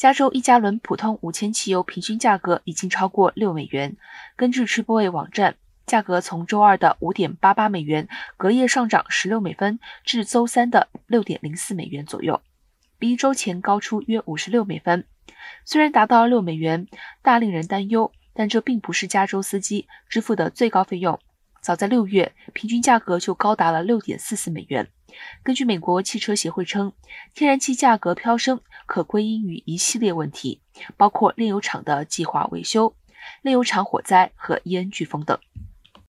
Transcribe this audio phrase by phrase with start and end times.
[0.00, 3.98] 加州一加仑普通五千汽油平均价格已经超过六美元。
[4.34, 8.08] 根据 Triple A 网站，价格从周二的五点八八美元
[8.38, 12.40] 隔夜上涨十六美分至周三的六点零四美元左右，
[12.98, 15.04] 比一周前高出约五十六美分。
[15.66, 16.86] 虽然达到六美元，
[17.20, 21.20] 大令人担忧，但这并不是加州司机支付的最高费用。
[21.60, 24.88] 早在六月，平均价格就高达了六点四四美元。
[25.42, 26.94] 根据美国汽车协会称，
[27.34, 30.60] 天然气价格飙升可归因于一系列问题，
[30.96, 32.92] 包括炼油厂的计划维修、
[33.40, 35.38] 炼油厂火灾和烟飓风等。